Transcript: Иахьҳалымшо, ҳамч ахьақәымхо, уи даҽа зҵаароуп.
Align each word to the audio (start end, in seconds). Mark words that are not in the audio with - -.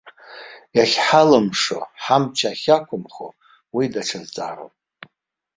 Иахьҳалымшо, 0.77 1.79
ҳамч 2.03 2.37
ахьақәымхо, 2.51 3.27
уи 3.75 3.85
даҽа 3.93 4.19
зҵаароуп. 4.25 4.75